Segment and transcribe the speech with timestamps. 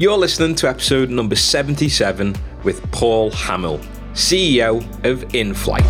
[0.00, 3.84] You're listening to episode number 77 with Paul Hamil,
[4.14, 5.84] CEO of Inflyte.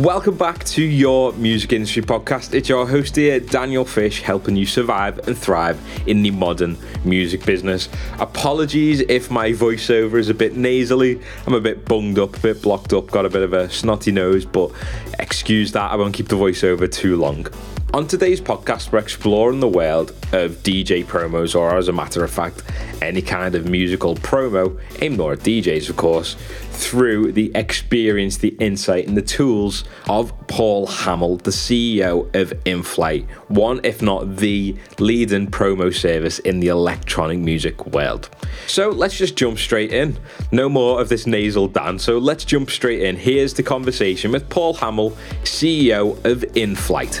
[0.00, 2.52] Welcome back to your music industry podcast.
[2.52, 7.46] It's your host here, Daniel Fish, helping you survive and thrive in the modern music
[7.46, 7.88] business.
[8.18, 11.20] Apologies if my voiceover is a bit nasally.
[11.46, 14.10] I'm a bit bunged up, a bit blocked up, got a bit of a snotty
[14.10, 14.72] nose, but
[15.20, 15.92] excuse that.
[15.92, 17.46] I won't keep the voiceover too long.
[17.92, 22.30] On today's podcast, we're exploring the world of DJ promos, or as a matter of
[22.30, 22.64] fact,
[23.00, 26.34] any kind of musical promo aimed more at DJs, of course,
[26.70, 33.30] through the experience, the insight, and the tools of Paul Hamil, the CEO of Inflyte,
[33.48, 38.28] one, if not the leading promo service in the electronic music world.
[38.66, 40.18] So let's just jump straight in.
[40.50, 43.16] No more of this nasal dance, so let's jump straight in.
[43.16, 47.20] Here's the conversation with Paul Hamil, CEO of Inflyte.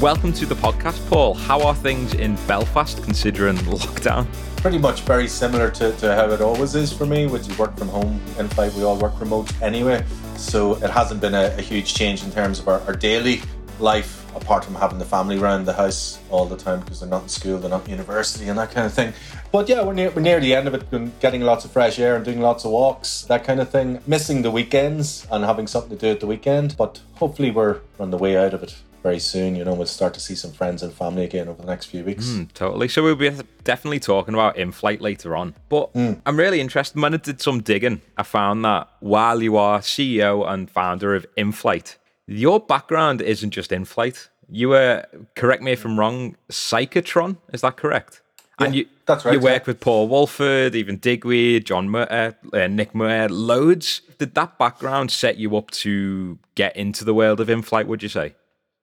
[0.00, 1.34] Welcome to the podcast, Paul.
[1.34, 4.28] How are things in Belfast considering lockdown?
[4.58, 7.76] Pretty much very similar to, to how it always is for me, which is work
[7.76, 8.20] from home.
[8.38, 10.04] In fact, we all work remote anyway.
[10.36, 13.42] So it hasn't been a, a huge change in terms of our, our, daily
[13.80, 17.24] life, apart from having the family around the house all the time because they're not
[17.24, 19.12] in school, they're not university, and that kind of thing.
[19.50, 22.14] But yeah, we're near, we're near the end of it, getting lots of fresh air
[22.14, 24.00] and doing lots of walks, that kind of thing.
[24.06, 28.12] Missing the weekends and having something to do at the weekend, but hopefully we're on
[28.12, 28.76] the way out of it
[29.08, 29.56] very soon.
[29.56, 32.04] You know, we'll start to see some friends and family again over the next few
[32.04, 32.26] weeks.
[32.26, 32.88] Mm, totally.
[32.88, 33.30] So we'll be
[33.64, 35.54] definitely talking about Inflyte later on.
[35.70, 36.20] But mm.
[36.26, 37.00] I'm really interested.
[37.00, 41.26] When I did some digging, I found that while you are CEO and founder of
[41.36, 44.28] Inflyte, your background isn't just Inflyte.
[44.50, 47.38] You were, correct me if I'm wrong, Psycatron.
[47.54, 48.20] Is that correct?
[48.60, 49.34] Yeah, and you, that's right.
[49.34, 49.60] You yeah.
[49.64, 54.02] with Paul Woolford, even Digweed, John Muir, uh, Nick Muir, loads.
[54.18, 58.08] Did that background set you up to get into the world of Inflyte, would you
[58.10, 58.34] say?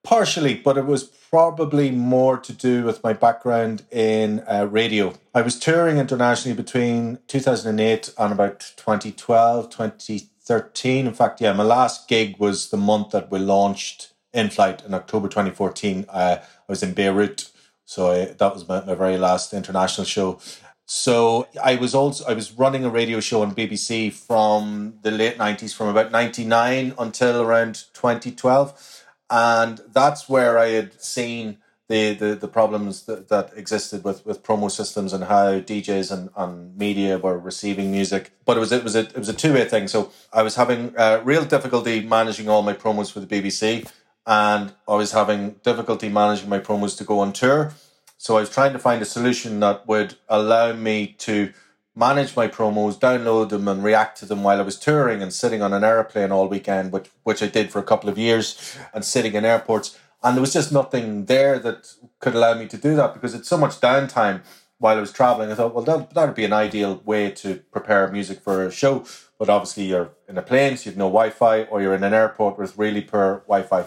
[0.05, 5.15] Partially, but it was probably more to do with my background in uh, radio.
[5.33, 11.07] I was touring internationally between 2008 and about 2012, 2013.
[11.07, 15.27] In fact, yeah, my last gig was the month that we launched Inflyte in October
[15.27, 16.05] 2014.
[16.07, 17.49] Uh, I was in Beirut.
[17.85, 20.39] So I, that was my, my very last international show.
[20.85, 25.37] So I was also I was running a radio show on BBC from the late
[25.37, 28.94] 90s from about 99 until around 2012
[29.29, 34.43] and that's where I had seen the the, the problems that, that existed with, with
[34.43, 38.31] promo systems and how DJs and, and media were receiving music.
[38.45, 39.87] But it was it was a it was a two way thing.
[39.87, 43.89] So I was having uh, real difficulty managing all my promos for the BBC,
[44.25, 47.73] and I was having difficulty managing my promos to go on tour.
[48.17, 51.51] So I was trying to find a solution that would allow me to
[51.95, 55.61] manage my promos, download them, and react to them while I was touring and sitting
[55.61, 59.03] on an airplane all weekend, which which I did for a couple of years, and
[59.03, 59.97] sitting in airports.
[60.23, 63.47] And there was just nothing there that could allow me to do that because it's
[63.47, 64.41] so much downtime
[64.79, 65.51] while I was traveling.
[65.51, 69.05] I thought, well, that that'd be an ideal way to prepare music for a show.
[69.37, 72.57] But obviously, you're in a plane, so you've no Wi-Fi, or you're in an airport
[72.57, 73.85] with really poor Wi-Fi.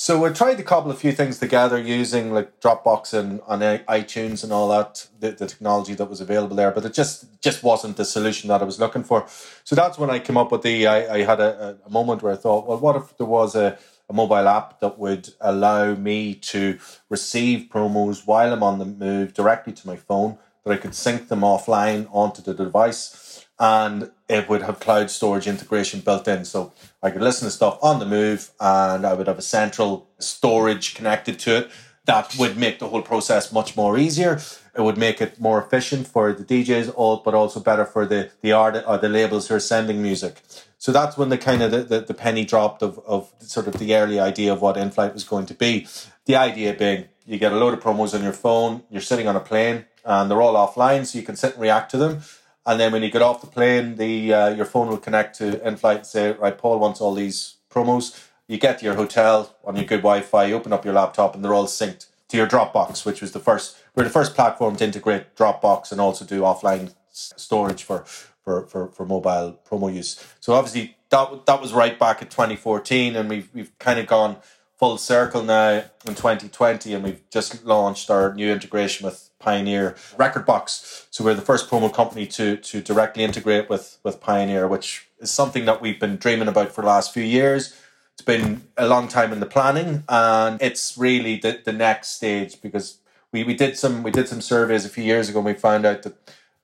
[0.00, 4.44] So I tried to cobble a few things together using like Dropbox and on iTunes
[4.44, 7.96] and all that, the, the, technology that was available there, but it just just wasn't
[7.96, 9.26] the solution that I was looking for.
[9.64, 10.86] So that's when I came up with the.
[10.86, 13.76] I, I had a, a moment where I thought, well, what if there was a,
[14.08, 16.78] a mobile app that would allow me to
[17.08, 21.26] receive promos while I'm on the move directly to my phone, that I could sync
[21.26, 23.27] them offline onto the device
[23.58, 26.44] and it would have cloud storage integration built in.
[26.44, 30.08] So I could listen to stuff on the move and I would have a central
[30.18, 31.70] storage connected to it
[32.08, 34.40] that would make the whole process much more easier.
[34.74, 38.52] It would make it more efficient for the DJs, but also better for the the
[38.52, 40.40] art or the labels who are sending music.
[40.78, 43.74] So that's when the kind of the, the, the penny dropped of, of sort of
[43.74, 45.86] the early idea of what Inflyte was going to be.
[46.24, 49.36] The idea being you get a load of promos on your phone, you're sitting on
[49.36, 52.22] a plane, and they're all offline, so you can sit and react to them
[52.66, 55.52] and then when you get off the plane, the uh, your phone will connect to
[55.58, 58.24] Inflyte and say, right, Paul wants all these promos.
[58.46, 61.44] You get to your hotel on your good Wi-Fi, you open up your laptop, and
[61.44, 63.76] they're all synced to your Dropbox, which was the first.
[63.94, 68.88] We're the first platform to integrate Dropbox and also do offline storage for for for,
[68.88, 70.22] for mobile promo use.
[70.40, 74.36] So obviously that that was right back at 2014, and we've we've kind of gone
[74.78, 81.06] full circle now in 2020, and we've just launched our new integration with Pioneer Rekordbox.
[81.10, 85.30] So we're the first promo company to to directly integrate with with Pioneer, which is
[85.30, 87.74] something that we've been dreaming about for the last few years.
[88.14, 92.60] It's been a long time in the planning, and it's really the, the next stage
[92.60, 92.98] because
[93.32, 95.86] we, we did some we did some surveys a few years ago and we found
[95.86, 96.16] out that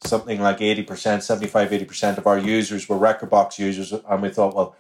[0.07, 3.93] something like 80%, 75, 80% of our users were Rekordbox users.
[3.93, 4.77] And we thought, well,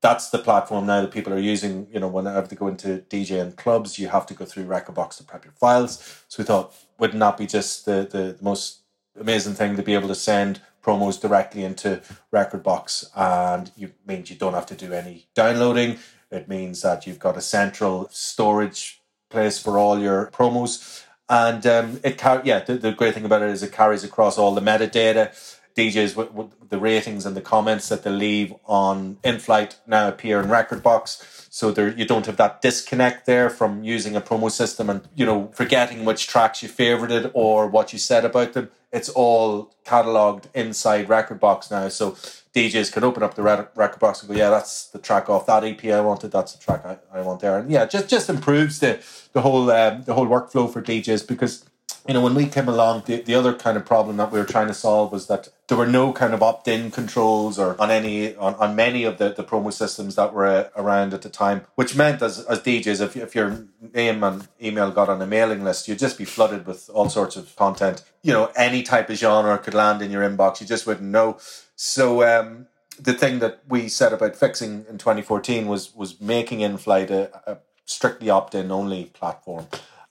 [0.00, 1.88] that's the platform now that people are using.
[1.92, 5.16] You know, whenever they go into DJ and clubs, you have to go through Rekordbox
[5.18, 6.24] to prep your files.
[6.28, 8.80] So we thought, wouldn't that be just the, the, the most
[9.18, 12.00] amazing thing to be able to send promos directly into
[12.32, 15.98] Rekordbox, and you means you don't have to do any downloading.
[16.30, 22.00] It means that you've got a central storage place for all your promos, and um,
[22.04, 22.60] it car- yeah.
[22.60, 25.32] The, the great thing about it is it carries across all the metadata
[25.76, 30.40] DJs with, with, the ratings and the comments that they leave on Inflyte now appear
[30.40, 31.35] in Rekordbox.
[31.56, 35.24] So there you don't have that disconnect there from using a promo system and you
[35.24, 38.68] know forgetting which tracks you favorited or what you said about them.
[38.92, 41.88] It's all cataloged inside Rekordbox now.
[41.88, 42.10] So
[42.54, 45.82] DJs can open up the Rekordbox and go, yeah, that's the track off that EP
[45.86, 46.30] I wanted.
[46.30, 47.58] That's the track I, I want there.
[47.58, 51.64] And yeah, just just improves the the whole um, the whole workflow for DJs because
[52.06, 54.44] you know, when we came along, the, the other kind of problem that we were
[54.44, 58.34] trying to solve was that there were no kind of opt-in controls or on any
[58.36, 61.62] on, on many of the, the promo systems that were uh, around at the time,
[61.74, 65.64] which meant as, as DJs, if, if your name and email got on a mailing
[65.64, 68.02] list, you'd just be flooded with all sorts of content.
[68.22, 70.60] You know, any type of genre could land in your inbox.
[70.60, 71.38] You just wouldn't know.
[71.74, 72.66] So um,
[73.00, 77.58] the thing that we set about fixing in 2014 was was making Inflyte a, a
[77.84, 79.66] strictly opt-in only platform.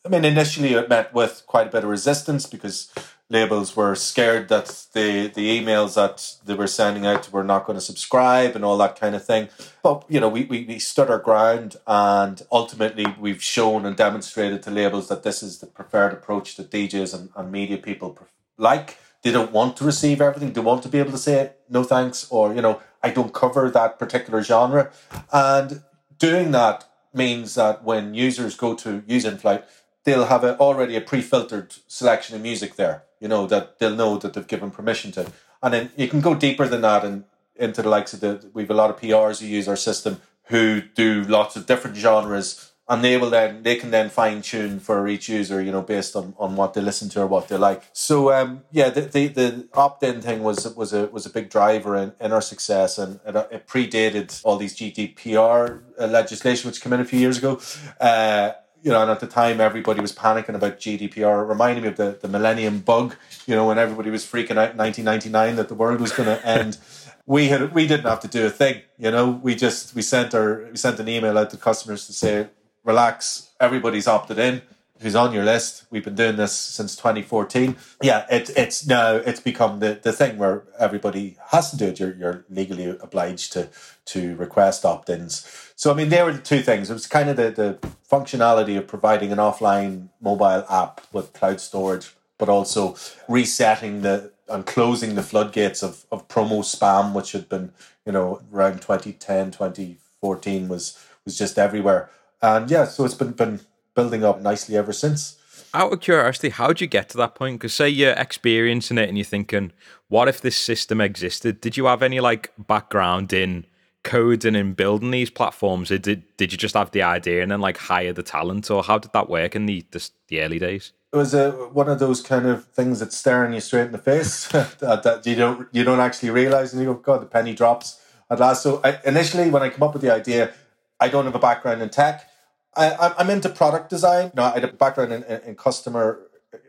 [0.06, 2.94] I mean, initially it met with quite a bit of resistance because
[3.30, 7.78] labels were scared that the the emails that they were sending out were not going
[7.78, 9.50] to subscribe and all that kind of thing.
[9.82, 14.62] But you know, we, we, we stood our ground and ultimately we've shown and demonstrated
[14.64, 18.18] to labels that this is the preferred approach that DJs and, and media people
[18.58, 19.00] like.
[19.24, 20.54] They don't want to receive everything.
[20.54, 23.72] They want to be able to say no thanks or, you know, I don't cover
[23.72, 24.92] that particular genre.
[25.34, 25.82] And
[26.20, 29.64] doing that means that when users go to use Inflyte,
[30.06, 33.04] they'll have a, already a pre-filtered selection of music there.
[33.20, 35.32] You know that they'll know that they've given permission to,
[35.62, 37.26] and then you can go deeper than that and
[37.56, 38.50] into the likes of the.
[38.54, 42.72] We've a lot of PRs who use our system who do lots of different genres,
[42.88, 46.16] and they will then they can then fine tune for each user, you know, based
[46.16, 47.84] on, on what they listen to or what they like.
[47.94, 51.50] So um, yeah, the the, the opt in thing was was a was a big
[51.50, 56.94] driver in, in our success, and it, it predated all these GDPR legislation which came
[56.94, 57.60] in a few years ago.
[58.00, 58.52] Uh,
[58.86, 61.42] you know, and at the time everybody was panicking about GDPR.
[61.42, 63.16] It reminded me of the, the millennium bug,
[63.48, 66.48] you know, when everybody was freaking out in 1999 that the world was going to
[66.48, 66.78] end.
[67.26, 69.42] we had we didn't have to do a thing, you know.
[69.42, 72.48] We just we sent our we sent an email out to customers to say,
[72.84, 74.62] relax, everybody's opted in
[75.06, 75.86] who's on your list.
[75.92, 77.76] We've been doing this since 2014.
[78.02, 82.00] Yeah, it, it's now it's become the, the thing where everybody has to do it.
[82.00, 83.70] You're, you're legally obliged to
[84.06, 85.72] to request opt-ins.
[85.76, 86.90] So I mean, there were the two things.
[86.90, 91.62] It was kind of the, the functionality of providing an offline mobile app with cloud
[91.62, 92.96] storage, but also
[93.28, 97.74] resetting the and closing the floodgates of, of promo spam, which had been,
[98.08, 102.10] you know, around 2010, 2014 was was just everywhere.
[102.42, 103.60] And yeah, so it's been been
[103.96, 105.38] building up nicely ever since.
[105.74, 107.60] Out of curiosity, how did you get to that point?
[107.60, 109.72] Because say you're experiencing it and you're thinking,
[110.08, 111.60] what if this system existed?
[111.60, 113.66] Did you have any like background in
[114.06, 115.92] coding and building these platforms?
[115.92, 118.84] Or did did you just have the idea and then like hire the talent, or
[118.84, 120.94] how did that work in the the, the early days?
[121.12, 123.98] It was a, one of those kind of things that's staring you straight in the
[123.98, 127.54] face that, that, you don't you don't actually realize, and you go, God, the penny
[127.54, 128.64] drops at last.
[128.64, 130.54] So I, initially, when I come up with the idea,
[131.00, 132.30] I don't have a background in tech.
[132.76, 134.32] I, I'm into product design.
[134.36, 136.20] No, I had a background in, in customer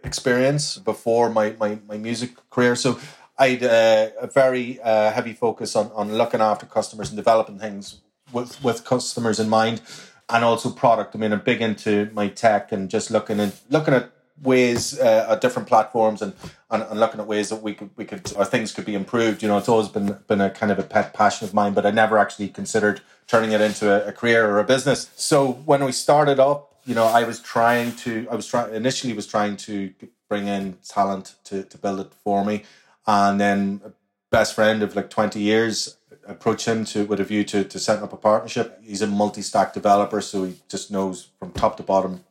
[0.05, 2.77] experience before my, my, my music career.
[2.77, 2.99] So
[3.39, 7.59] I had uh, a very uh, heavy focus on, on looking after customers and developing
[7.59, 8.01] things
[8.33, 9.83] with, with customers in mind
[10.29, 11.15] and also product.
[11.15, 14.11] I mean, I'm big into my tech and just looking at looking at
[14.43, 16.33] ways uh, at different platforms and,
[16.71, 19.43] and, and looking at ways that we could we could or things could be improved.
[19.43, 21.87] You know, it's always been been a kind of a pet passion of mine, but
[21.87, 25.11] I never actually considered turning it into a, a career or a business.
[25.17, 29.13] So when we started up, you know, I was trying to I was trying initially
[29.13, 29.93] was trying to
[30.29, 32.65] bring in talent to to build it for me,
[33.07, 33.93] and then a
[34.31, 35.97] best friend of like twenty years
[36.29, 38.81] approached him to with a view to to setting up a partnership.
[38.83, 42.25] He's a multi-stack developer, so he just knows from top to bottom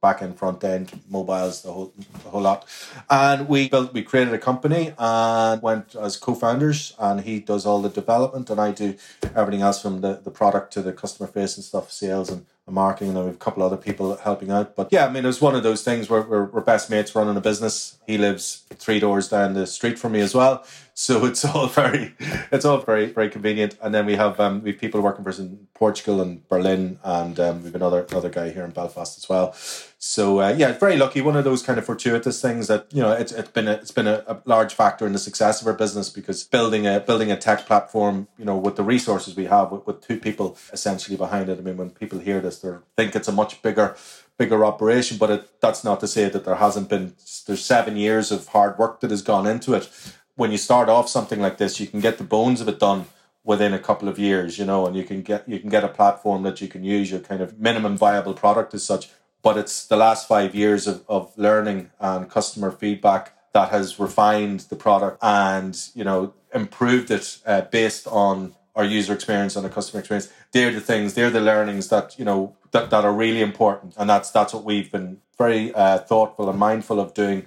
[0.00, 1.92] back end, front end, mobiles, the whole
[2.24, 2.66] the whole lot.
[3.10, 6.94] And we built, we created a company and went as co-founders.
[6.98, 8.96] And he does all the development, and I do
[9.34, 13.08] everything else from the, the product to the customer facing stuff, sales and marketing.
[13.08, 14.76] And then we have a couple other people helping out.
[14.76, 17.14] But yeah, I mean, it was one of those things where we're, we're best mates
[17.14, 17.98] running a business.
[18.06, 20.64] He lives three doors down the street from me as well.
[20.98, 22.12] So it's all very,
[22.50, 23.76] it's all very, very convenient.
[23.80, 26.98] And then we have um, we have people working for us in Portugal and Berlin,
[27.04, 29.54] and um, we've another another guy here in Belfast as well.
[30.00, 31.20] So uh, yeah, very lucky.
[31.20, 33.90] One of those kind of fortuitous things that you know it's, it's been a, it's
[33.90, 37.32] been a, a, large factor in the success of our business because building a building
[37.32, 41.16] a tech platform, you know, with the resources we have, with, with two people essentially
[41.16, 41.58] behind it.
[41.58, 43.96] I mean, when people hear this, they think it's a much bigger
[44.36, 47.14] bigger operation, but it, that's not to say that there hasn't been.
[47.46, 49.90] There's seven years of hard work that has gone into it.
[50.36, 53.06] When you start off something like this, you can get the bones of it done
[53.42, 55.88] within a couple of years, you know, and you can get you can get a
[55.88, 59.10] platform that you can use your kind of minimum viable product as such
[59.42, 64.60] but it's the last five years of, of learning and customer feedback that has refined
[64.60, 69.70] the product and you know improved it uh, based on our user experience and the
[69.70, 70.32] customer experience.
[70.52, 73.94] They're the things they're the learnings that you know that, that are really important.
[73.96, 77.46] And that's that's what we've been very uh, thoughtful and mindful of doing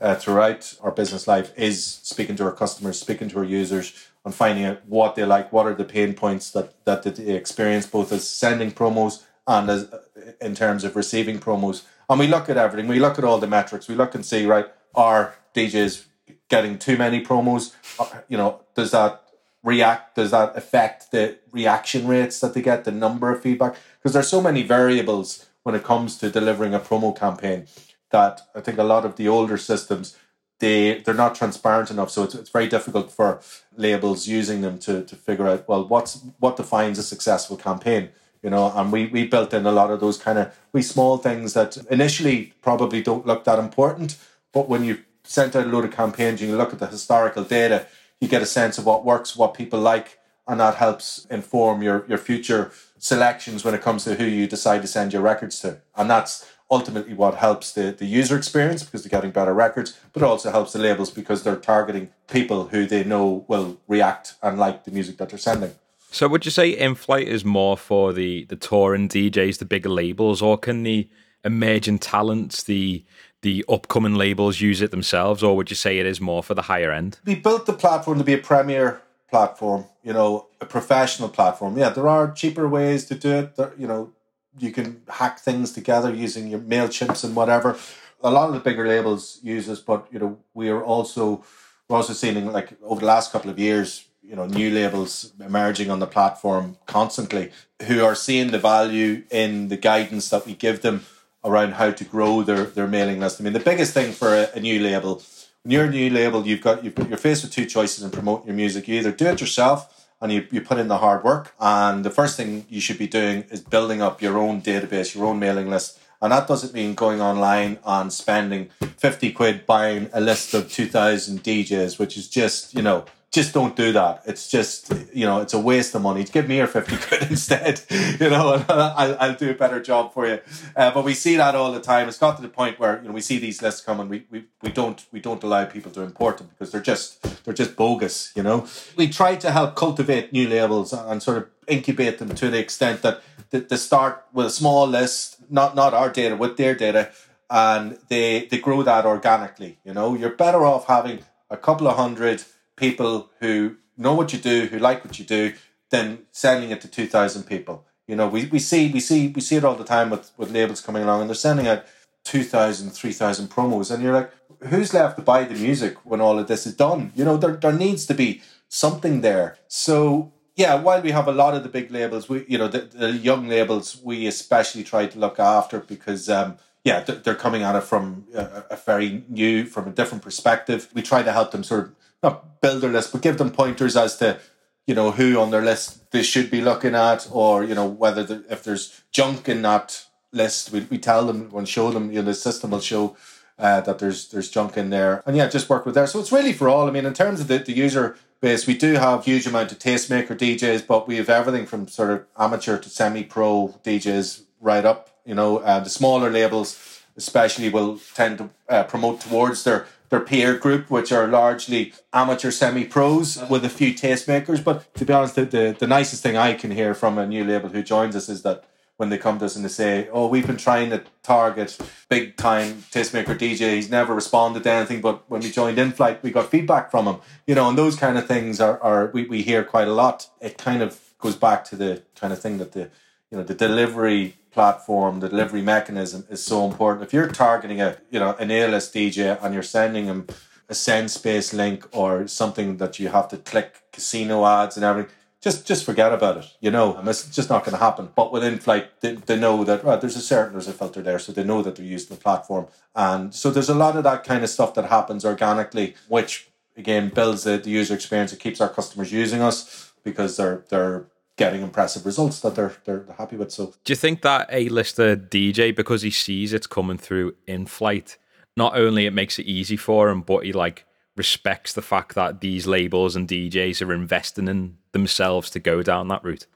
[0.00, 4.34] uh, throughout our business life is speaking to our customers speaking to our users and
[4.34, 8.12] finding out what they like what are the pain points that that they experience both
[8.12, 9.92] as sending promos and as
[10.40, 11.82] in terms of receiving promos.
[12.08, 12.88] And we look at everything.
[12.88, 13.88] We look at all the metrics.
[13.88, 16.04] We look and see, right, are DJs
[16.48, 17.74] getting too many promos?
[17.98, 19.22] Uh, you know, does that
[19.62, 20.16] react?
[20.16, 23.76] Does that affect the reaction rates that they get, the number of feedback?
[23.98, 27.66] Because there's so many variables when it comes to delivering a promo campaign
[28.10, 30.16] that I think a lot of the older systems
[30.58, 32.10] they they're not transparent enough.
[32.10, 33.40] So it's, it's very difficult for
[33.76, 38.10] labels using them to to figure out well what's what defines a successful campaign
[38.42, 41.16] you know, and we, we built in a lot of those kind of we small
[41.16, 44.16] things that initially probably don't look that important,
[44.52, 47.44] but when you sent out a load of campaigns and you look at the historical
[47.44, 47.86] data,
[48.20, 50.18] you get a sense of what works, what people like,
[50.48, 54.82] and that helps inform your, your future selections when it comes to who you decide
[54.82, 55.80] to send your records to.
[55.96, 60.22] And that's ultimately what helps the, the user experience because they're getting better records, but
[60.22, 64.84] also helps the labels because they're targeting people who they know will react and like
[64.84, 65.74] the music that they're sending.
[66.12, 70.42] So would you say Inflyte is more for the the touring DJs, the bigger labels,
[70.42, 71.08] or can the
[71.42, 73.04] emerging talents, the
[73.40, 76.62] the upcoming labels use it themselves, or would you say it is more for the
[76.62, 77.18] higher end?
[77.24, 79.00] We built the platform to be a premier
[79.30, 81.78] platform, you know, a professional platform.
[81.78, 83.56] Yeah, there are cheaper ways to do it.
[83.56, 84.12] There, you know,
[84.58, 87.78] you can hack things together using your Mailchimps and whatever.
[88.22, 91.42] A lot of the bigger labels use this, but you know, we are also
[91.88, 95.90] we're also seeing like over the last couple of years, you know new labels emerging
[95.90, 97.50] on the platform constantly
[97.86, 101.04] who are seeing the value in the guidance that we give them
[101.44, 103.40] around how to grow their, their mailing list.
[103.40, 105.22] I mean, the biggest thing for a, a new label,
[105.62, 108.46] when you're a new label, you've got you've, you're faced with two choices in promoting
[108.46, 108.86] your music.
[108.88, 112.10] You either do it yourself and you, you put in the hard work, and the
[112.10, 115.68] first thing you should be doing is building up your own database, your own mailing
[115.68, 115.98] list.
[116.20, 121.42] And that doesn't mean going online and spending 50 quid buying a list of 2,000
[121.42, 124.22] DJs, which is just, you know, just don't do that.
[124.26, 126.22] It's just, you know, it's a waste of money.
[126.22, 127.80] Give me your 50 quid instead,
[128.20, 130.38] you know, and I'll, I'll do a better job for you.
[130.76, 132.08] Uh, but we see that all the time.
[132.08, 134.26] It's got to the point where, you know, we see these lists come and we,
[134.30, 137.74] we, we don't, we don't allow people to import them because they're just, they're just
[137.74, 138.66] bogus, you know.
[138.96, 143.00] We try to help cultivate new labels and sort of incubate them to the extent
[143.00, 147.10] that they start with a small list, not, not our data, with their data,
[147.48, 150.14] and they, they grow that organically, you know.
[150.14, 152.44] You're better off having a couple of hundred
[152.82, 155.54] people who know what you do, who like what you do,
[155.90, 157.86] than sending it to 2,000 people.
[158.08, 160.50] You know, we, we see we see we see it all the time with, with
[160.50, 161.84] labels coming along and they're sending out
[162.24, 164.32] 2,000, 3,000 promos and you're like,
[164.68, 167.12] who's left to buy the music when all of this is done?
[167.14, 169.58] You know, there, there needs to be something there.
[169.68, 172.80] So yeah, while we have a lot of the big labels, we you know the,
[172.80, 177.76] the young labels we especially try to look after because um, yeah they're coming at
[177.76, 180.88] it from a, a, very new from a different perspective.
[180.92, 183.96] We try to help them sort of not build their list, but give them pointers
[183.96, 184.38] as to
[184.86, 188.24] you know who on their list they should be looking at, or you know whether
[188.24, 192.10] the, if there's junk in that list, we, we tell them and show them.
[192.10, 193.16] You know, the system will show
[193.58, 196.06] uh, that there's there's junk in there, and yeah, just work with there.
[196.06, 196.88] So it's really for all.
[196.88, 199.78] I mean, in terms of the, the user base, we do have huge amount of
[199.78, 205.10] tastemaker DJs, but we have everything from sort of amateur to semi-pro DJs right up.
[205.24, 210.20] You know, uh, the smaller labels especially will tend to uh, promote towards their their
[210.20, 213.46] peer group, which are largely amateur semi pros uh-huh.
[213.48, 214.62] with a few tastemakers.
[214.62, 217.42] But to be honest, the, the, the, nicest thing I can hear from a new
[217.44, 218.62] label who joins us is that
[218.98, 221.78] when they come to us and they say, Oh, we've been trying to target
[222.10, 226.30] big time tastemaker DJ, he's never responded to anything, but when we joined Inflyte, we
[226.30, 227.16] got feedback from him.
[227.46, 230.28] You know, and those kind of things are, are we, we hear quite a lot.
[230.42, 232.90] It kind of goes back to the kind of thing that the
[233.30, 237.04] you know the delivery platform, the delivery mechanism is so important.
[237.04, 240.26] If you're targeting a you know an A-list DJ and you're sending them
[240.68, 245.66] a SendSpace link or something that you have to click casino ads and everything, just
[245.66, 246.46] just forget about it.
[246.60, 248.10] You know, it's just not going to happen.
[248.14, 251.18] But within Inflyte, they, they know that right, there's a certain there's a filter there,
[251.18, 254.24] so they know that they're using the platform, and so there's a lot of that
[254.24, 258.32] kind of stuff that happens organically, which again builds the, the user experience.
[258.32, 263.04] It keeps our customers using us because they're they're getting impressive results that they're they're
[263.16, 263.52] happy with.
[263.52, 268.16] So, do you think that a lister DJ because he sees it's coming through Inflyte,
[268.56, 270.84] not only it makes it easy for him, but he like
[271.16, 276.08] respects the fact that these labels and DJs are investing in themselves to go down
[276.08, 276.46] that route.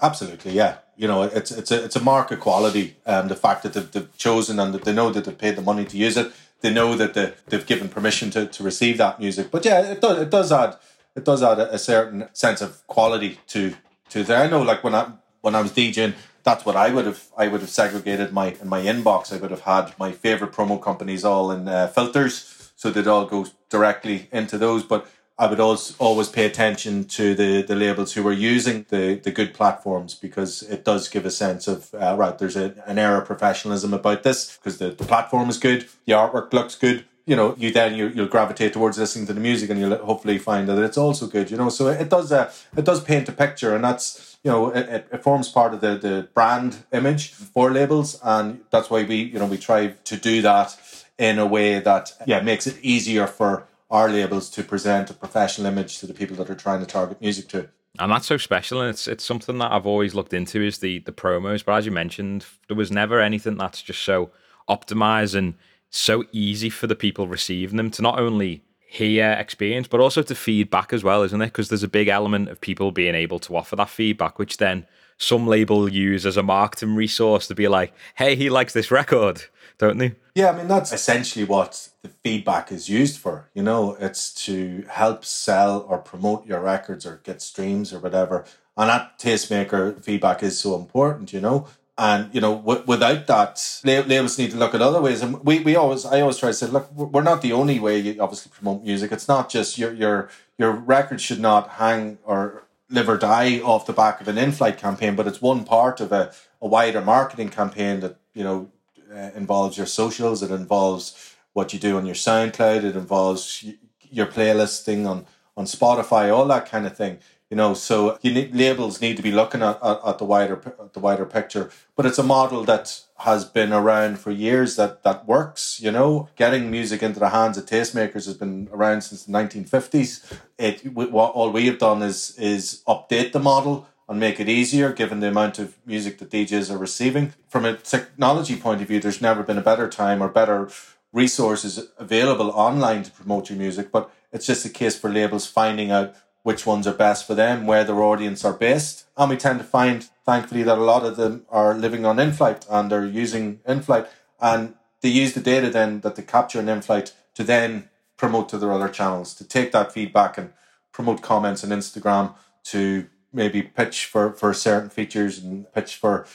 [0.00, 0.78] Absolutely, yeah.
[0.96, 2.96] You know, it's it's a it's a mark of quality.
[3.06, 5.62] Um, the fact that they've, they've chosen and that they know that they've paid the
[5.62, 9.20] money to use it, they know that they, they've given permission to, to receive that
[9.20, 9.50] music.
[9.50, 10.76] But yeah, it does it does add
[11.16, 13.74] it does add a, a certain sense of quality to
[14.22, 14.42] there.
[14.42, 17.48] I know, like when I when I was DJing, that's what I would have I
[17.48, 19.32] would have segregated my in my inbox.
[19.32, 23.26] I would have had my favorite promo companies all in uh, filters, so they'd all
[23.26, 24.82] go directly into those.
[24.82, 29.16] But I would always always pay attention to the the labels who were using the
[29.16, 32.38] the good platforms because it does give a sense of uh, right.
[32.38, 36.12] There's a, an air of professionalism about this because the, the platform is good, the
[36.12, 37.04] artwork looks good.
[37.26, 40.38] You know, you then you, you'll gravitate towards listening to the music, and you'll hopefully
[40.38, 41.50] find that it's also good.
[41.50, 44.70] You know, so it does uh, it does paint a picture, and that's you know
[44.70, 49.16] it, it forms part of the the brand image for labels, and that's why we
[49.16, 50.76] you know we try to do that
[51.18, 55.66] in a way that yeah makes it easier for our labels to present a professional
[55.66, 57.68] image to the people that are trying to target music to.
[57.98, 60.98] And that's so special, and it's it's something that I've always looked into is the
[61.00, 61.64] the promos.
[61.64, 64.30] But as you mentioned, there was never anything that's just so
[64.68, 65.54] optimized and
[65.94, 70.34] so easy for the people receiving them to not only hear experience, but also to
[70.34, 71.46] feedback as well, isn't it?
[71.46, 74.86] Because there's a big element of people being able to offer that feedback, which then
[75.18, 79.44] some label use as a marketing resource to be like, hey, he likes this record,
[79.78, 80.14] don't they?
[80.34, 83.48] Yeah, I mean, that's essentially what the feedback is used for.
[83.54, 88.44] You know, it's to help sell or promote your records or get streams or whatever.
[88.76, 91.68] And that tastemaker feedback is so important, you know.
[91.96, 95.22] And you know, w- without that, labels need to look at other ways.
[95.22, 97.98] And we, we always, I always try to say, look, we're not the only way
[97.98, 99.12] you obviously promote music.
[99.12, 103.86] It's not just your your your record should not hang or live or die off
[103.86, 107.48] the back of an Inflyte campaign, but it's one part of a, a wider marketing
[107.50, 108.70] campaign that you know
[109.12, 110.42] uh, involves your socials.
[110.42, 112.82] It involves what you do on your SoundCloud.
[112.82, 113.64] It involves
[114.10, 117.18] your playlisting on on Spotify, all that kind of thing.
[117.54, 120.60] You know, so you need, labels need to be looking at, at, at the wider
[120.80, 121.70] at the wider picture.
[121.94, 125.80] But it's a model that has been around for years that that works.
[125.80, 129.64] You know, getting music into the hands of tastemakers has been around since the nineteen
[129.66, 130.10] fifties.
[130.58, 134.92] It what all we have done is is update the model and make it easier
[134.92, 137.34] given the amount of music that DJs are receiving.
[137.46, 140.70] From a technology point of view, there's never been a better time or better
[141.12, 145.92] resources available online to promote your music, but it's just a case for labels finding
[145.92, 149.06] out which ones are best for them, where their audience are based.
[149.16, 152.66] And we tend to find, thankfully, that a lot of them are living on Inflyte
[152.70, 154.08] and they're using Inflyte.
[154.38, 158.58] And they use the data then that they capture in Inflyte to then promote to
[158.58, 160.52] their other channels, to take that feedback and
[160.92, 166.26] promote comments on Instagram, to maybe pitch for, for certain features and pitch for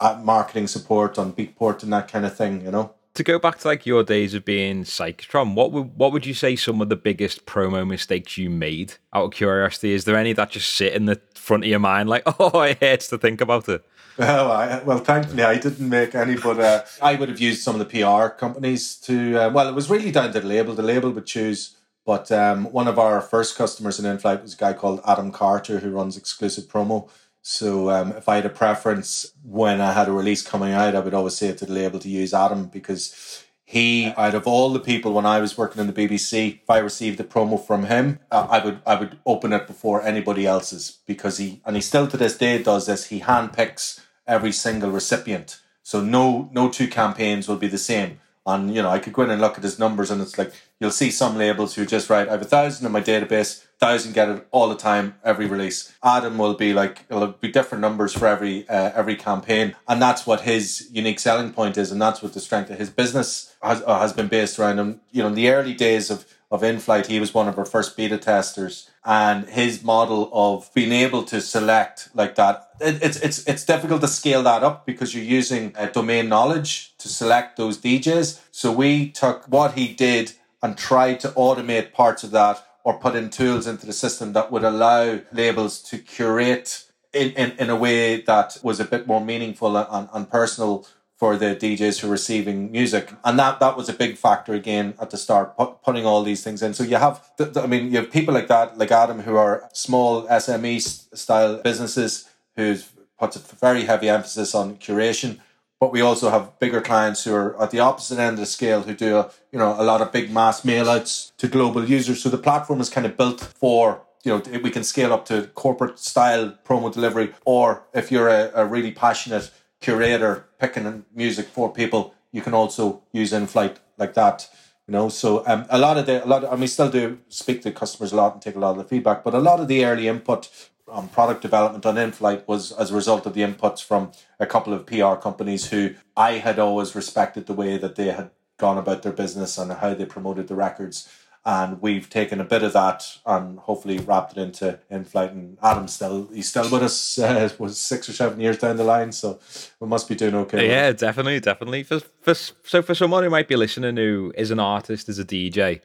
[0.00, 2.94] uh, marketing support on Beatport and that kind of thing, you know?
[3.14, 6.32] To go back to like your days of being Psycatron, what would what would you
[6.32, 8.94] say some of the biggest promo mistakes you made?
[9.12, 12.08] Out of curiosity, is there any that just sit in the front of your mind,
[12.08, 13.84] like, oh, it hurts to think about it?
[14.16, 17.78] Well, I, well, thankfully, I didn't make any, but uh, I would have used some
[17.78, 19.36] of the PR companies to.
[19.36, 20.74] Uh, well, it was really down to the label.
[20.74, 21.76] The label would choose.
[22.04, 25.78] But um, one of our first customers in Inflyte was a guy called Adam Carter,
[25.78, 27.08] who runs exclusive promo.
[27.42, 31.00] So um, if I had a preference when I had a release coming out, I
[31.00, 34.78] would always say to the label to use Adam because he, out of all the
[34.78, 38.20] people when I was working in the BBC, if I received the promo from him,
[38.30, 42.16] I would I would open it before anybody else's because he and he still to
[42.16, 43.06] this day does this.
[43.06, 48.20] He handpicks every single recipient, so no no two campaigns will be the same.
[48.44, 50.52] And you know, I could go in and look at his numbers, and it's like
[50.80, 54.14] you'll see some labels who just write, "I have a thousand in my database, thousand
[54.14, 58.12] get it all the time, every release." Adam will be like, it'll be different numbers
[58.12, 62.20] for every uh, every campaign, and that's what his unique selling point is, and that's
[62.20, 64.80] what the strength of his business has uh, has been based around.
[64.80, 67.64] And you know, in the early days of of Inflyte, he was one of our
[67.64, 73.16] first beta testers, and his model of being able to select like that, it, it's
[73.20, 77.56] it's it's difficult to scale that up because you're using uh, domain knowledge to select
[77.56, 78.40] those DJs.
[78.50, 83.16] So we took what he did and tried to automate parts of that or put
[83.16, 86.84] in tools into the system that would allow labels to curate
[87.14, 90.86] in, in, in a way that was a bit more meaningful and, and personal
[91.22, 94.94] for the DJs who are receiving music, and that that was a big factor again
[95.00, 96.74] at the start, put, putting all these things in.
[96.74, 99.36] So you have, the, the, I mean, you have people like that, like Adam, who
[99.36, 100.82] are small SME
[101.16, 105.38] style businesses who's puts a very heavy emphasis on curation.
[105.78, 108.82] But we also have bigger clients who are at the opposite end of the scale
[108.82, 112.20] who do a, you know a lot of big mass mailouts to global users.
[112.20, 115.42] So the platform is kind of built for you know we can scale up to
[115.54, 121.70] corporate style promo delivery, or if you're a, a really passionate curator picking music for
[121.72, 124.48] people, you can also use Inflyte like that.
[124.88, 127.18] You know, so um, a lot of the a lot, of, and we still do
[127.28, 129.60] speak to customers a lot and take a lot of the feedback, but a lot
[129.60, 130.48] of the early input
[130.88, 134.74] on product development on Inflyte was as a result of the inputs from a couple
[134.74, 139.02] of PR companies who I had always respected the way that they had gone about
[139.02, 141.08] their business and how they promoted the records
[141.44, 145.32] and we've taken a bit of that and hopefully wrapped it into Inflyte.
[145.32, 147.18] And Adam's still he's still with us.
[147.18, 149.40] Uh, was six or seven years down the line, so
[149.80, 150.68] we must be doing okay.
[150.68, 151.82] Yeah, definitely, definitely.
[151.82, 155.24] For, for so for someone who might be listening who is an artist, is a
[155.24, 155.80] DJ,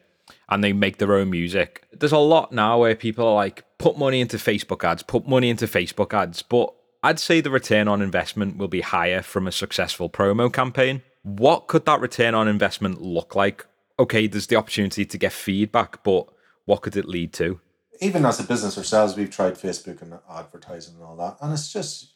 [0.48, 3.98] and they make their own music, there's a lot now where people are like put
[3.98, 8.02] money into Facebook ads, put money into Facebook ads, but I'd say the return on
[8.02, 11.02] investment will be higher from a successful promo campaign.
[11.22, 13.66] What could that return on investment look like
[13.98, 16.28] okay, there's the opportunity to get feedback, but
[16.64, 17.60] what could it lead to?
[18.00, 21.72] Even as a business ourselves, we've tried Facebook and advertising and all that, and it's
[21.72, 22.12] just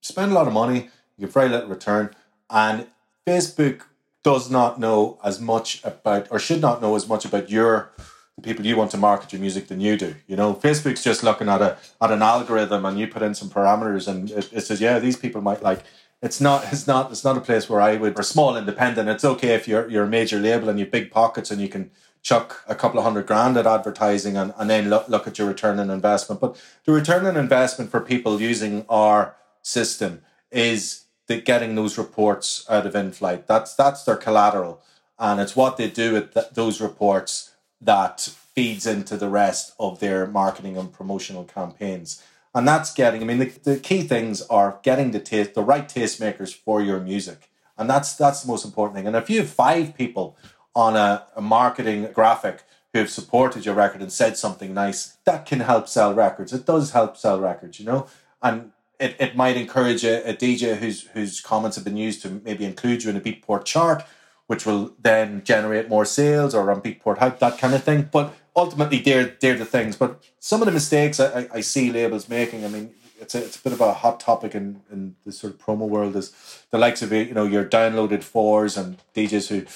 [0.00, 2.14] spend a lot of money, you get very little return,
[2.50, 2.86] and
[3.26, 3.82] Facebook
[4.22, 7.92] does not know as much about, or should not know as much about your
[8.36, 10.16] the people you want to market your music than you do.
[10.26, 13.48] You know, Facebook's just looking at a at an algorithm, and you put in some
[13.48, 15.84] parameters, and it, it says, yeah, these people might like
[16.24, 19.10] it's not it's not it's not a place where I would for small independent.
[19.10, 21.90] It's okay if you're you're a major label and you've big pockets and you can
[22.22, 25.46] chuck a couple of hundred grand at advertising and, and then look, look at your
[25.46, 26.40] return on investment.
[26.40, 26.56] But
[26.86, 32.86] the return on investment for people using our system is the getting those reports out
[32.86, 33.46] of Inflyte.
[33.46, 34.80] That's that's their collateral,
[35.18, 37.50] and it's what they do with th- those reports
[37.82, 38.20] that
[38.54, 42.22] feeds into the rest of their marketing and promotional campaigns
[42.54, 45.88] and that's getting i mean the, the key things are getting the taste the right
[45.88, 47.50] tastemakers for your music.
[47.76, 49.06] And that's that's the most important thing.
[49.06, 50.36] And if you have five people
[50.74, 52.62] on a, a marketing graphic
[52.92, 56.52] who have supported your record and said something nice that can help sell records.
[56.52, 58.06] It does help sell records you know?
[58.42, 62.40] And it, it might encourage a, a dj whose whose comments have been used to
[62.44, 64.04] maybe include you in a beatport chart
[64.46, 68.08] which will then generate more sales or on beatport hype that kind of thing.
[68.12, 69.96] But ultimately they're they're the things.
[69.96, 73.56] But some of the mistakes I, I see labels making, I mean, it's a, it's
[73.56, 76.32] a bit of a hot topic in, in the sort of promo world is
[76.70, 79.66] the likes of you know your downloaded fours and DJs who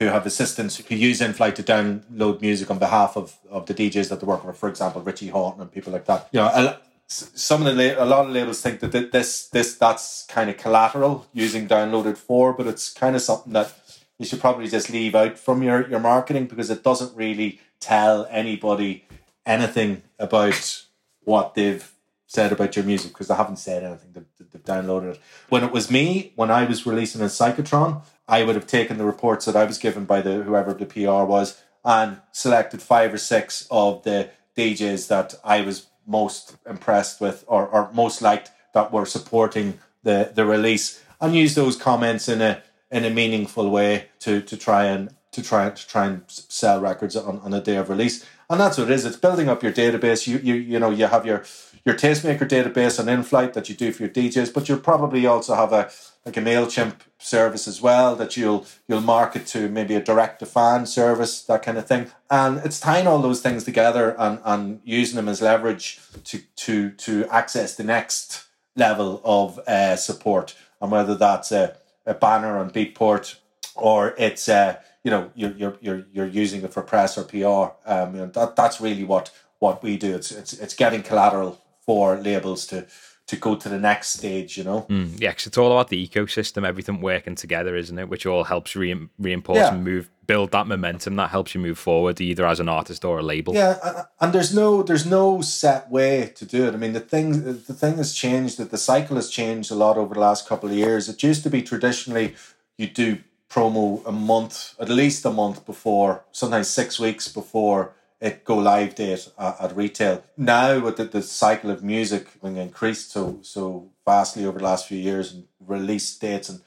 [0.00, 4.10] who have assistants who use Inflyte to download music on behalf of, of the DJs
[4.10, 4.56] that they work with.
[4.56, 6.28] For example, Richie Hawtin and people like that.
[6.32, 6.76] You know,
[7.08, 11.26] some of the a lot of labels think that this this that's kind of collateral
[11.32, 13.72] using downloaded four, but it's kind of something that
[14.18, 18.26] you should probably just leave out from your your marketing because it doesn't really tell
[18.30, 19.06] anybody
[19.44, 20.82] anything about
[21.24, 21.92] what they've
[22.26, 24.12] said about your music because they haven't said anything.
[24.12, 25.20] They've, they've, downloaded it.
[25.48, 29.04] When it was me, when I was releasing a Psycatron, I would have taken the
[29.04, 33.18] reports that I was given by the whoever the PR was and selected five or
[33.18, 38.92] six of the DJs that I was most impressed with or, or most liked that
[38.92, 44.06] were supporting the, the release and use those comments in a in a meaningful way
[44.20, 47.76] to to try and to try to try and sell records on, on a day
[47.76, 48.24] of release.
[48.48, 49.04] And that's what it is.
[49.04, 50.26] It's building up your database.
[50.26, 51.44] You you you know you have your
[51.84, 55.54] your tastemaker database on Inflyte that you do for your DJs, but you'll probably also
[55.54, 55.90] have a
[56.24, 60.46] like a Mailchimp service as well that you'll you'll market to maybe a direct to
[60.46, 62.10] fan service that kind of thing.
[62.30, 66.90] And it's tying all those things together and and using them as leverage to to
[66.90, 70.56] to access the next level of uh, support.
[70.80, 73.36] And whether that's a, a banner on Beatport
[73.76, 77.66] or it's a you know you're you're you're, you're using it for press or PR.
[77.88, 80.16] Um, you know, that that's really what what we do.
[80.16, 82.88] It's it's it's getting collateral for labels to
[83.28, 84.86] to go to the next stage, you know?
[84.88, 88.08] Mm, yeah, because it's all about the ecosystem, everything working together, isn't it?
[88.08, 89.74] Which all helps re- reinforce yeah.
[89.74, 93.18] and move, build that momentum that helps you move forward, either as an artist or
[93.18, 93.54] a label.
[93.54, 96.74] Yeah, and there's no there's no set way to do it.
[96.74, 99.96] I mean, the thing the thing has changed that the cycle has changed a lot
[99.96, 101.08] over the last couple of years.
[101.08, 102.34] It used to be traditionally
[102.78, 108.44] you do promo a month, at least a month before, sometimes six weeks before it
[108.44, 110.24] go live date at, at retail.
[110.36, 114.86] Now with the, the cycle of music being increased so so vastly over the last
[114.86, 116.60] few years and release dates and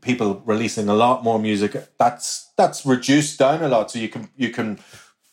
[0.00, 3.90] people releasing a lot more music, that's that's reduced down a lot.
[3.90, 4.78] So you can you can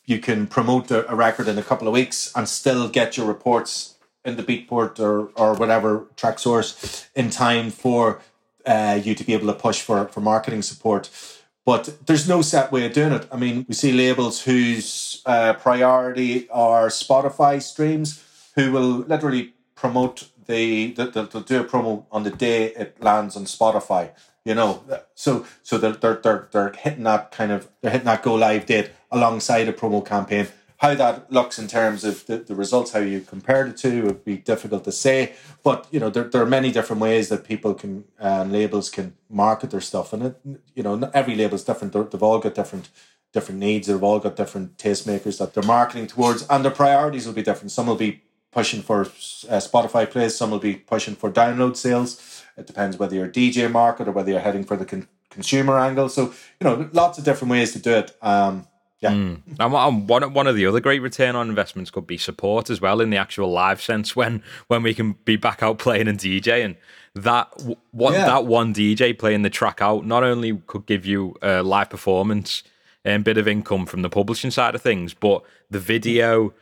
[0.05, 3.25] you can promote a, a record in a couple of weeks and still get your
[3.25, 8.21] reports in the Beatport or or whatever track source in time for
[8.65, 11.09] uh, you to be able to push for for marketing support.
[11.65, 13.27] But there's no set way of doing it.
[13.31, 18.23] I mean, we see labels whose uh, priority are Spotify streams,
[18.55, 23.35] who will literally promote the they'll, they'll do a promo on the day it lands
[23.35, 24.11] on Spotify.
[24.43, 24.83] You know,
[25.15, 28.67] so so they're they're they're, they're hitting that kind of they're hitting that go live
[28.67, 30.47] date alongside a promo campaign.
[30.77, 34.25] How that looks in terms of the, the results, how you compared it to, would
[34.25, 35.33] be difficult to say.
[35.63, 39.15] But you know, there, there are many different ways that people can and labels can
[39.29, 40.41] market their stuff, and it,
[40.75, 41.93] you know, every label is different.
[41.93, 42.89] They're, they've all got different
[43.31, 43.87] different needs.
[43.87, 47.71] They've all got different tastemakers that they're marketing towards, and their priorities will be different.
[47.71, 50.35] Some will be pushing for uh, Spotify plays.
[50.35, 52.43] Some will be pushing for download sales.
[52.57, 55.77] It depends whether you're a DJ market or whether you're heading for the con- consumer
[55.77, 56.09] angle.
[56.09, 58.15] So you know, lots of different ways to do it.
[58.21, 58.67] Um,
[59.01, 59.11] yeah.
[59.11, 59.41] Mm.
[59.59, 63.01] And one one of the other great return on investments could be support as well
[63.01, 66.63] in the actual live sense when when we can be back out playing and DJ
[66.63, 66.75] and
[67.13, 67.51] that
[67.91, 68.25] what yeah.
[68.25, 72.63] that one DJ playing the track out not only could give you a live performance
[73.05, 76.53] and bit of income from the publishing side of things, but the video,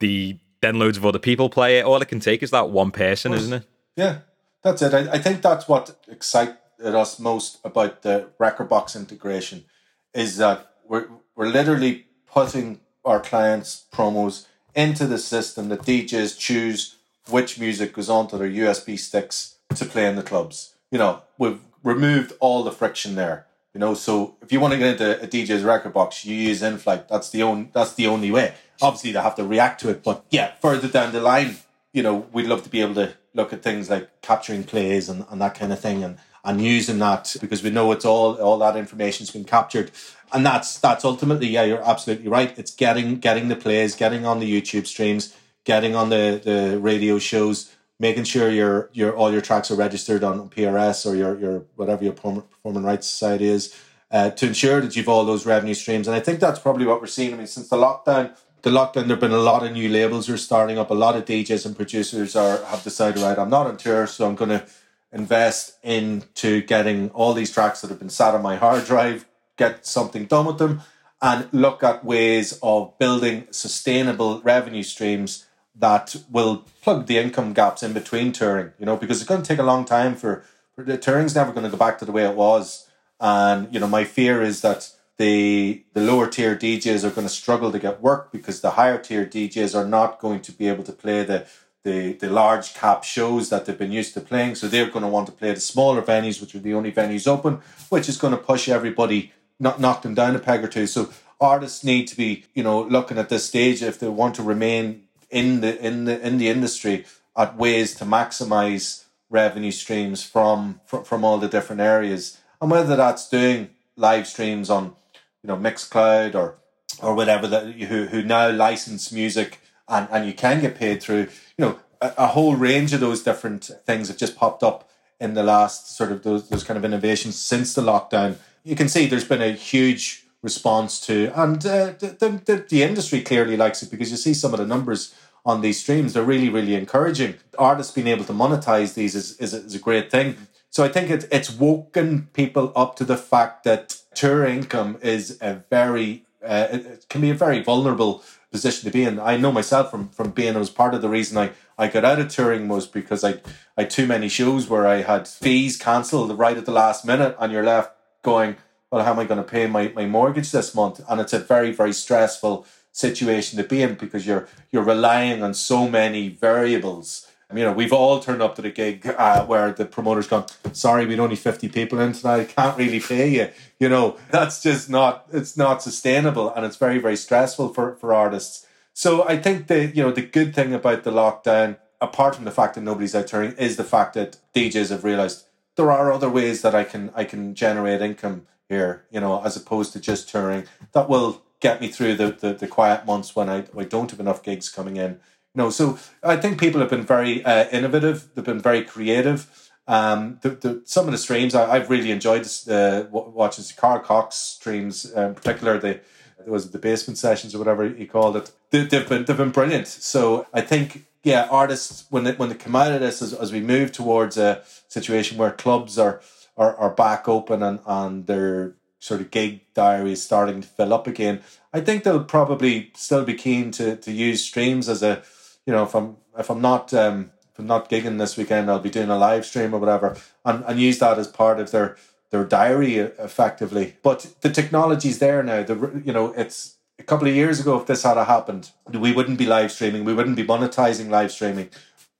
[0.00, 1.84] the then loads of other people play it.
[1.84, 3.64] All it can take is that one person, isn't it?
[3.96, 4.18] Yeah,
[4.62, 4.92] that's it.
[4.92, 9.64] I, I think that's what excited us most about the Rekordbox integration
[10.12, 16.96] is that we're we're literally putting our clients' promos into the system that DJs choose
[17.28, 20.74] which music goes onto their USB sticks to play in the clubs.
[20.90, 23.46] You know, we've removed all the friction there.
[23.74, 27.08] You know, so if you want to get into a DJ's Rekordbox, you use Inflyte.
[27.08, 28.54] That's the only that's the only way.
[28.82, 31.56] Obviously, they have to react to it, but yeah, further down the line,
[31.92, 35.24] you know, we'd love to be able to look at things like capturing plays and,
[35.30, 38.58] and that kind of thing, and and using that because we know it's all all
[38.58, 39.90] that information's been captured,
[40.32, 42.58] and that's that's ultimately yeah, you're absolutely right.
[42.58, 47.18] It's getting getting the plays, getting on the YouTube streams, getting on the the radio
[47.18, 51.64] shows making sure your your all your tracks are registered on PRS or your your
[51.76, 53.74] whatever your performing rights society is
[54.10, 56.08] uh, to ensure that you've all those revenue streams.
[56.08, 57.32] And I think that's probably what we're seeing.
[57.32, 60.36] I mean, since the lockdown, the lockdown, there've been a lot of new labels are
[60.36, 60.90] starting up.
[60.90, 64.28] A lot of DJs and producers are have decided, right, I'm not on tour, so
[64.28, 64.66] I'm going to
[65.12, 69.86] invest into getting all these tracks that have been sat on my hard drive, get
[69.86, 70.82] something done with them,
[71.20, 77.82] and look at ways of building sustainable revenue streams that will plug the income gaps
[77.82, 80.44] in between touring, you know, because it's going to take a long time for,
[80.74, 82.88] for the touring's never going to go back to the way it was.
[83.20, 87.32] And, you know, my fear is that the the lower tier DJs are going to
[87.32, 90.84] struggle to get work because the higher tier DJs are not going to be able
[90.84, 91.46] to play the
[91.84, 94.54] the, the large cap shows that they've been used to playing.
[94.54, 97.26] So they're going to want to play the smaller venues, which are the only venues
[97.26, 100.86] open, which is going to push everybody, not knock them down a peg or two.
[100.86, 104.42] So artists need to be, you know, looking at this stage if they want to
[104.42, 107.04] remain in the in the in the industry
[107.36, 112.94] at ways to maximize revenue streams from from, from all the different areas and whether
[112.94, 114.94] that's doing live streams on
[115.42, 116.56] you know mixcloud or
[117.02, 121.26] or whatever that who who now license music and and you can get paid through
[121.62, 124.88] know a, a whole range of those different things have just popped up
[125.20, 128.88] in the last sort of those, those kind of innovations since the lockdown you can
[128.88, 133.82] see there's been a huge response to and uh, the, the, the industry clearly likes
[133.82, 136.12] it because you see some of the numbers on these streams.
[136.12, 137.34] They're really, really encouraging.
[137.58, 140.36] Artists being able to monetize these is, is, is a great thing.
[140.70, 145.38] So I think it, it's woken people up to the fact that tour income is
[145.40, 148.22] a very, uh, it can be a very vulnerable
[148.52, 149.18] position to be in.
[149.18, 152.04] I know myself from, from being, it was part of the reason I, I got
[152.04, 153.40] out of touring was because I,
[153.76, 157.34] I had too many shows where I had fees cancelled right at the last minute
[157.40, 158.56] and you're left going,
[158.90, 161.00] well, how am I going to pay my, my mortgage this month?
[161.08, 165.54] And it's a very, very stressful situation to be in because you're you're relying on
[165.54, 167.26] so many variables.
[167.54, 171.06] You know, we've all turned up to the gig uh, where the promoter's gone, sorry,
[171.06, 172.52] we'd only 50 people in tonight.
[172.54, 173.48] Can't really pay you.
[173.78, 178.14] You know, that's just not, it's not sustainable and it's very, very stressful for, for
[178.14, 178.66] artists.
[178.94, 182.50] So I think the, you know, the good thing about the lockdown, apart from the
[182.50, 185.44] fact that nobody's out touring, is the fact that DJs have realized
[185.76, 189.56] there are other ways that I can, I can generate income here, you know, as
[189.56, 193.48] opposed to just touring that will get me through the, the, the quiet months when
[193.48, 195.20] I, I don't have enough gigs coming in.
[195.54, 198.28] Know, so I think people have been very uh, innovative.
[198.34, 199.70] They've been very creative.
[199.86, 204.36] Um, the, the, some of the streams I, have really enjoyed uh, watching Carl Cox
[204.36, 206.00] streams, in particular the
[206.46, 208.50] was the basement sessions or whatever he called it.
[208.70, 209.88] They, have been they've been brilliant.
[209.88, 213.52] So I think yeah, artists when they, when they come out of this as, as
[213.52, 216.20] we move towards a situation where clubs are
[216.56, 220.94] are, are back open and and they're sort of gig diary is starting to fill
[220.94, 225.22] up again, I think they'll probably still be keen to to use streams as a,
[225.66, 228.78] you know, if I'm if I'm not um, if I'm not gigging this weekend, I'll
[228.78, 231.96] be doing a live stream or whatever, and, and use that as part of their
[232.30, 233.96] their diary effectively.
[234.02, 235.62] But the technology's there now.
[235.62, 237.78] The you know it's a couple of years ago.
[237.78, 240.04] If this had happened, we wouldn't be live streaming.
[240.04, 241.70] We wouldn't be monetizing live streaming.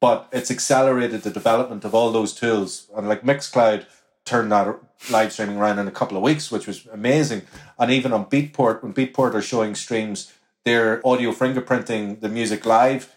[0.00, 2.88] But it's accelerated the development of all those tools.
[2.96, 3.86] And like Mixcloud
[4.24, 4.76] turned that
[5.10, 7.42] live streaming around in a couple of weeks, which was amazing.
[7.78, 10.32] And even on Beatport, when Beatport are showing streams,
[10.64, 13.14] they're audio fingerprinting the music live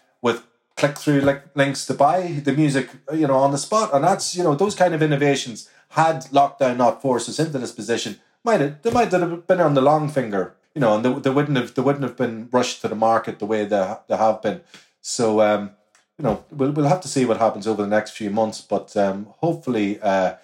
[0.76, 3.94] click through like links to buy the music, you know, on the spot.
[3.94, 7.72] And that's, you know, those kind of innovations had lockdown not forced us into this
[7.72, 11.12] position, might have, they might have been on the long finger, you know, and they,
[11.20, 14.16] they wouldn't have they wouldn't have been rushed to the market the way they, they
[14.16, 14.60] have been.
[15.00, 15.70] So um,
[16.18, 18.96] you know, we'll we'll have to see what happens over the next few months, but
[18.96, 20.34] um, hopefully uh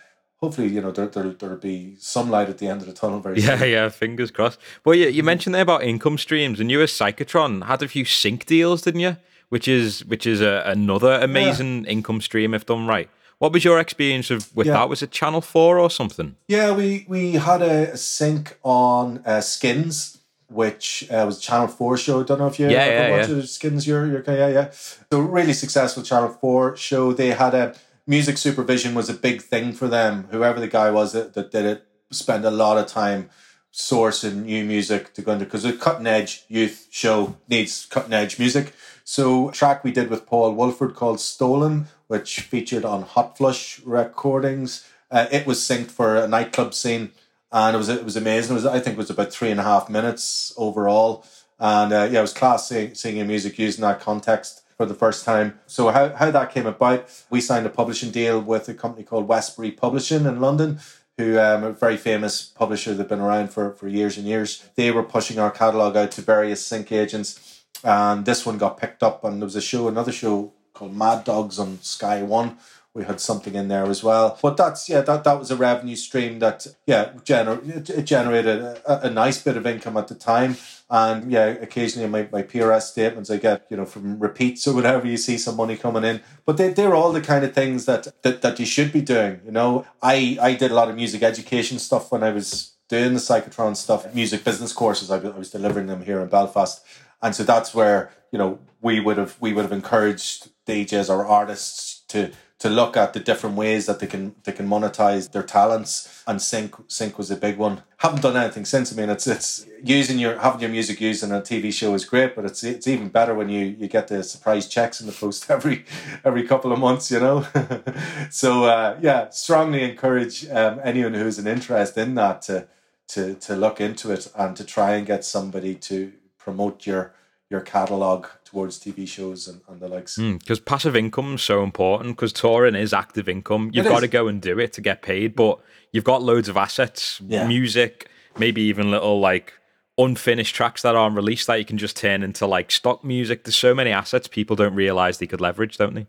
[0.42, 3.20] hopefully, you know, there, there, there'll be some light at the end of the tunnel
[3.20, 3.70] very yeah, soon.
[3.70, 4.58] Yeah, fingers crossed.
[4.84, 8.04] Well, yeah, you mentioned there about income streams, and you as Psycatron had a few
[8.04, 9.16] sync deals, didn't you?
[9.52, 11.90] Which is which is a, another amazing yeah.
[11.90, 13.10] income stream if done right.
[13.42, 14.74] What was your experience of with yeah.
[14.74, 14.88] that?
[14.88, 16.36] Was it Channel Four or something?
[16.48, 22.20] Yeah, we we had a, sync on uh, Skins, which uh, was Channel Four show.
[22.20, 23.42] I don't know if you yeah, ever yeah, watched yeah.
[23.42, 23.86] Skins.
[23.86, 24.70] You're, you're yeah yeah.
[24.70, 27.12] So really successful Channel Four show.
[27.12, 27.74] They had a
[28.06, 30.28] music supervision was a big thing for them.
[30.30, 33.28] Whoever the guy was that, that did it spent a lot of time
[33.72, 38.38] sourcing new music to go into because a cutting edge youth show needs cutting edge
[38.38, 38.74] music.
[39.04, 44.86] So track we did with Paul Woolford called Stolen, which featured on Hot Flush recordings.
[45.10, 47.12] Uh, it was synced for a nightclub scene,
[47.50, 48.52] and it was it was amazing.
[48.52, 51.24] It was I think it was about three and a half minutes overall,
[51.58, 55.24] and uh, yeah, it was class sing, singing music using that context for the first
[55.24, 55.60] time.
[55.66, 59.28] So how, how that came about, we signed a publishing deal with a company called
[59.28, 60.80] Westbury Publishing in London,
[61.18, 64.66] who um, a very famous publisher that have been around for, for years and years.
[64.76, 69.02] They were pushing our catalogue out to various sync agents, and this one got picked
[69.02, 69.24] up.
[69.24, 72.56] And there was a show, another show called Mad Dogs on Sky One.
[72.94, 75.96] We had something in there as well, but that's yeah, that that was a revenue
[75.96, 80.56] stream that yeah, gener- it generated a, a nice bit of income at the time
[80.92, 85.06] and yeah, occasionally my, my PRS statements I get, you know, from repeats or whatever,
[85.06, 86.20] you see some money coming in.
[86.44, 89.40] But they, they're all the kind of things that, that, that you should be doing.
[89.42, 93.14] You know, I, I did a lot of music education stuff when I was doing
[93.14, 95.10] the Psycatron stuff, music business courses.
[95.10, 96.84] I, I was delivering them here in Belfast.
[97.22, 101.24] And so that's where, you know, we would have, we would have encouraged DJs or
[101.24, 105.42] artists to, to look at the different ways that they can they can monetize their
[105.42, 107.82] talents and sync sync was a big one.
[107.96, 111.32] Haven't done anything since i mean it's it's using your having your music used in
[111.32, 114.22] a tv show is great but it's it's even better when you you get the
[114.22, 115.84] surprise checks in the post every
[116.24, 117.44] every couple of months you know?
[118.30, 122.68] So uh, yeah strongly encourage um, anyone who's an interest in that to
[123.08, 127.12] to to look into it and to try and get somebody to promote your
[127.52, 130.16] your catalog towards TV shows and, and the likes.
[130.16, 133.70] Because mm, passive income is so important because touring is active income.
[133.72, 135.60] You've got to go and do it to get paid, but
[135.92, 137.46] you've got loads of assets, yeah.
[137.46, 139.52] music, maybe even little like
[139.98, 143.44] unfinished tracks that aren't released that you can just turn into like stock music.
[143.44, 146.06] There's so many assets people don't realize they could leverage, don't they?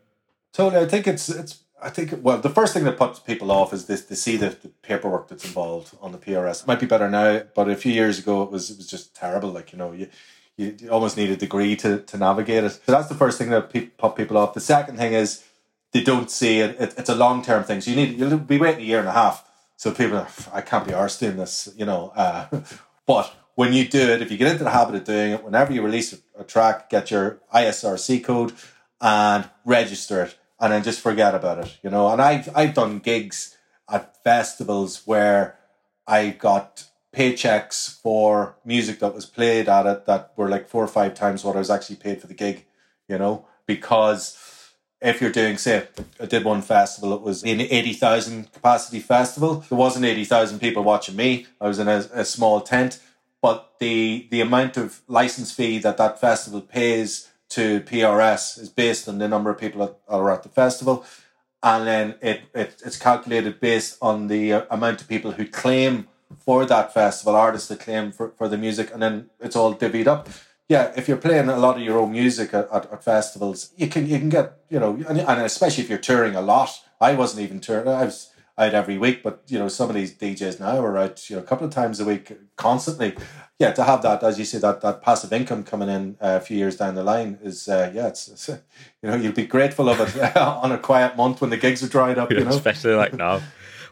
[0.53, 0.83] Totally.
[0.83, 3.87] I think it's it's I think well, the first thing that puts people off is
[3.87, 6.61] this to see the, the, paperwork that's involved on the PRS.
[6.61, 9.13] It might be better now, but a few years ago it was it was just
[9.13, 9.49] terrible.
[9.49, 10.07] Like you know, you
[10.57, 12.71] you, almost need a degree to, to navigate it.
[12.85, 14.53] So that's the first thing that pe- put people off.
[14.53, 15.43] The second thing is
[15.91, 16.79] they don't see it.
[16.79, 17.81] it it's a long term thing.
[17.81, 19.47] So you need you'll be waiting a year and a half.
[19.77, 22.11] So people, are, I can't be arsed doing this, you know.
[22.15, 22.61] Uh,
[23.05, 25.73] but when you do it, if you get into the habit of doing it, whenever
[25.73, 28.53] you release a, a track, get your ISRC code
[29.01, 32.09] and register it, and then just forget about it, you know.
[32.09, 33.57] And I've I've done gigs
[33.89, 35.57] at festivals where
[36.07, 40.87] I got paychecks for music that was played at it that were like four or
[40.87, 42.65] five times what I was actually paid for the gig,
[43.07, 44.37] you know, because
[44.99, 45.87] if you're doing, say,
[46.19, 49.65] I did one festival, it was an 80,000 capacity festival.
[49.69, 51.45] There wasn't 80,000 people watching me.
[51.59, 52.99] I was in a, a, small tent,
[53.41, 59.09] but the, the amount of license fee that that festival pays to PRS is based
[59.09, 61.05] on the number of people that are at the festival.
[61.61, 66.07] And then it, it it's calculated based on the uh, amount of people who claim
[66.39, 70.07] for that festival, artists that claim for, for the music, and then it's all divvied
[70.07, 70.29] up.
[70.69, 73.87] Yeah, if you're playing a lot of your own music at, at, at festivals, you
[73.87, 76.69] can you can get you know, and, and, especially if you're touring a lot.
[77.01, 80.13] I wasn't even touring; I was out every week, but you know, some of these
[80.13, 83.15] DJs now are out you know a couple of times a week constantly.
[83.59, 86.39] Yeah, to have that, as you say, that that passive income coming in uh, a
[86.39, 89.89] few years down the line is uh, yeah, it's, it's you know you'll be grateful
[89.89, 92.31] of it on a quiet month when the gigs are dried up.
[92.31, 93.41] You know, especially like now.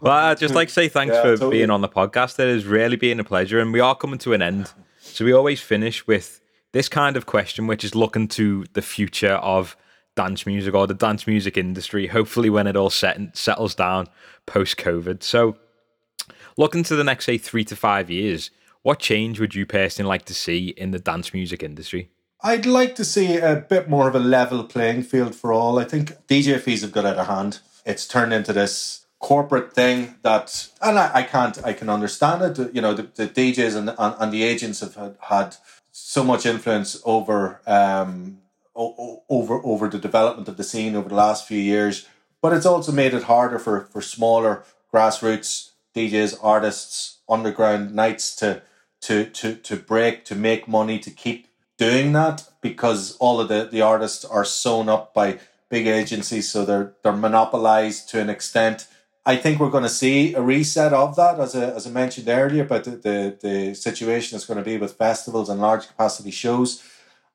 [0.01, 1.57] Well, I'd just like to say thanks yeah, for totally.
[1.57, 2.39] being on the podcast.
[2.39, 4.71] It has really been a pleasure, and we are coming to an end.
[4.99, 6.41] So we always finish with
[6.71, 9.77] this kind of question, which is looking to the future of
[10.15, 12.07] dance music or the dance music industry.
[12.07, 14.07] Hopefully, when it all set, settles down
[14.47, 15.21] post COVID.
[15.21, 15.57] So,
[16.57, 18.49] looking to the next say three to five years,
[18.81, 22.09] what change would you personally like to see in the dance music industry?
[22.43, 25.77] I'd like to see a bit more of a level playing field for all.
[25.77, 27.59] I think DJ fees have got out of hand.
[27.85, 32.75] It's turned into this corporate thing that, and I, I can't, I can understand it.
[32.75, 35.55] You know, the, the DJs and, and, and the agents have had, had
[35.91, 38.39] so much influence over um,
[38.73, 42.07] over over the development of the scene over the last few years.
[42.41, 44.63] But it's also made it harder for for smaller
[44.93, 48.61] grassroots DJs, artists, underground nights to
[49.01, 51.47] to to to break, to make money, to keep
[51.77, 56.63] doing that because all of the, the artists are sewn up by big agencies, so
[56.63, 58.87] they're they're monopolized to an extent.
[59.25, 62.27] I think we're going to see a reset of that, as I, as I mentioned
[62.27, 66.31] earlier, but the, the, the situation is going to be with festivals and large capacity
[66.31, 66.83] shows.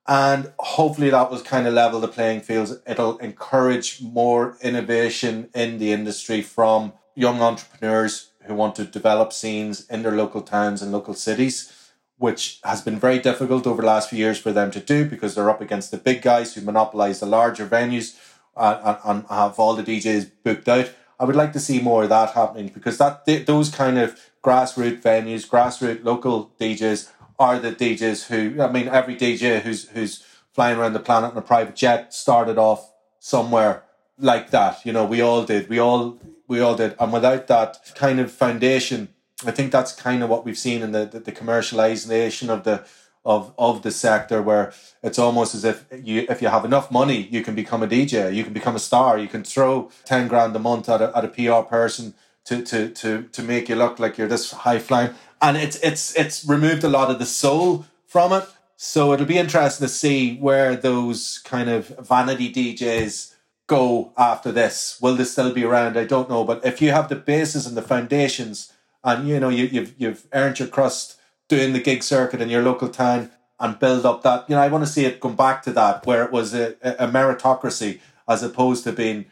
[0.09, 2.76] And hopefully that will kind of level the playing fields.
[2.87, 9.87] It'll encourage more innovation in the industry from young entrepreneurs who want to develop scenes
[9.89, 14.11] in their local towns and local cities, which has been very difficult over the last
[14.11, 17.20] few years for them to do because they're up against the big guys who monopolize
[17.20, 18.16] the larger venues
[18.57, 20.91] uh, and, and have all the DJs booked out.
[21.18, 25.02] I would like to see more of that happening because that those kind of grassroots
[25.02, 30.78] venues, grassroots local DJs are the DJs who I mean every DJ who's who's flying
[30.78, 33.84] around the planet in a private jet started off somewhere
[34.18, 34.84] like that.
[34.84, 35.68] You know, we all did.
[35.68, 36.94] We all we all did.
[36.98, 39.08] And without that kind of foundation,
[39.44, 42.86] I think that's kind of what we've seen in the, the, the commercialization of the
[43.27, 44.72] of of the sector where
[45.03, 48.35] it's almost as if you if you have enough money you can become a DJ
[48.35, 51.24] you can become a star you can throw 10 grand a month at a, at
[51.24, 52.14] a PR person
[52.45, 55.11] to to to to make you look like you're this high flying
[55.43, 58.47] and it's it's it's removed a lot of the soul from it
[58.77, 63.35] so it'll be interesting to see where those kind of vanity DJs
[63.66, 64.99] go after this.
[65.01, 65.97] Will they still be around?
[65.97, 66.45] I don't know.
[66.45, 68.72] But if you have the basis and the foundations,
[69.03, 71.16] and you know you, you've you've earned your crust
[71.49, 74.68] doing the gig circuit in your local town and build up that, you know, I
[74.68, 78.42] want to see it come back to that where it was a, a meritocracy as
[78.42, 79.26] opposed to being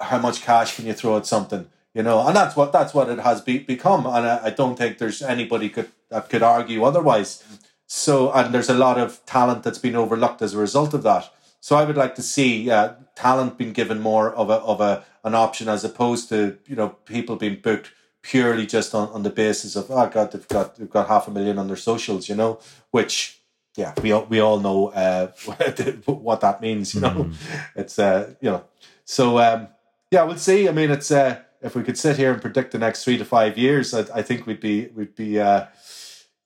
[0.00, 3.08] how much cash can you throw at something, you know, and that's what that's what
[3.08, 6.84] it has be, become, and I, I don't think there's anybody could that could argue
[6.84, 7.42] otherwise.
[7.86, 11.30] So, and there's a lot of talent that's been overlooked as a result of that.
[11.60, 15.04] So I would like to see uh, talent being given more of a of a
[15.24, 17.92] an option as opposed to you know people being booked
[18.22, 21.30] purely just on, on the basis of oh god they've got they've got half a
[21.30, 22.58] million on their socials you know
[22.90, 23.40] which
[23.76, 25.28] yeah we all we all know uh,
[26.06, 27.34] what that means you know mm.
[27.74, 28.64] it's uh you know
[29.04, 29.68] so um
[30.10, 32.78] yeah we'll see I mean it's uh if we could sit here and predict the
[32.78, 35.66] next three to five years I, I think we'd be we'd be uh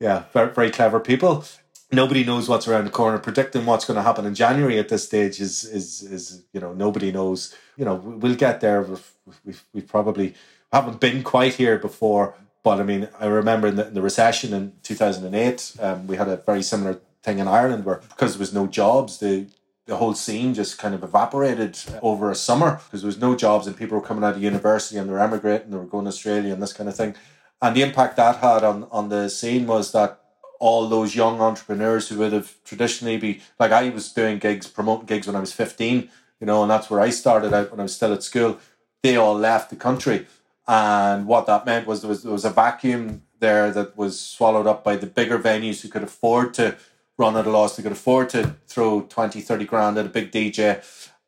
[0.01, 1.45] yeah very very clever people
[1.95, 3.19] nobody knows what's around the corner.
[3.19, 6.73] Predicting what's going to happen in January at this stage is is is you know
[6.73, 7.55] nobody knows.
[7.77, 8.83] You know we'll get there.
[8.83, 9.13] We've
[9.45, 10.35] we've, we've probably
[10.75, 14.53] haven't been quite here before, but I mean I remember in the, in the recession
[14.53, 18.01] in two thousand and eight, um, we had a very similar thing in Ireland where
[18.09, 19.47] because there was no jobs, the
[19.87, 23.67] the whole scene just kind of evaporated over a summer because there was no jobs
[23.67, 26.09] and people were coming out of university and they were emigrating, they were going to
[26.09, 27.15] Australia and this kind of thing.
[27.61, 30.21] And the impact that had on on the scene was that
[30.61, 35.07] all those young entrepreneurs who would have traditionally be like I was doing gigs, promoting
[35.07, 36.09] gigs when I was 15,
[36.41, 38.59] you know, and that's where I started out when I was still at school.
[39.03, 40.27] They all left the country.
[40.67, 44.67] And what that meant was there was there was a vacuum there that was swallowed
[44.67, 46.77] up by the bigger venues who could afford to
[47.19, 50.33] run at a loss, who could afford to throw 20, 30 grand at a big
[50.33, 50.83] DJ.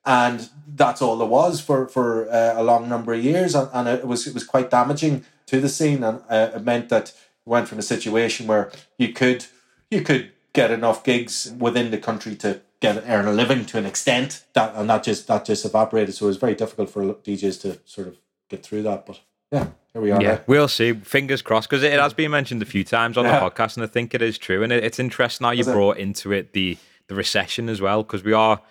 [0.04, 3.54] And that's all there was for, for uh, a long number of years.
[3.54, 6.02] And, and it was it was quite damaging to the scene.
[6.02, 7.12] And uh, it meant that
[7.44, 9.46] went from a situation where you could
[9.90, 13.86] you could get enough gigs within the country to get earn a living to an
[13.86, 16.14] extent that and that just that just evaporated.
[16.14, 18.18] So it was very difficult for DJs to sort of
[18.48, 19.06] get through that.
[19.06, 19.20] But
[19.52, 20.22] yeah, here we are.
[20.22, 20.92] Yeah, we'll see.
[20.92, 23.38] Fingers crossed because it has been mentioned a few times on yeah.
[23.38, 24.62] the podcast, and I think it is true.
[24.62, 26.02] And it, it's interesting how you is brought it?
[26.02, 26.78] into it the
[27.08, 28.60] the recession as well because we are.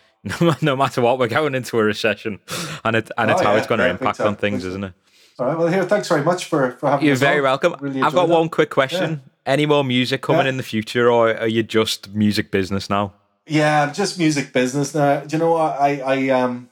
[0.63, 2.39] No, matter what, we're going into a recession,
[2.83, 4.93] and it and it's oh, how yeah, it's going to impact on things, isn't it?
[5.37, 5.57] All right.
[5.57, 7.43] Well, here, thanks very much for, for having You're very on.
[7.43, 7.75] welcome.
[7.79, 8.33] Really I've got that.
[8.33, 9.11] one quick question.
[9.11, 9.53] Yeah.
[9.53, 10.49] Any more music coming yeah.
[10.49, 13.13] in the future, or are you just music business now?
[13.45, 15.19] Yeah, I'm just music business now.
[15.19, 15.79] Do you know what?
[15.79, 16.69] I, I, um,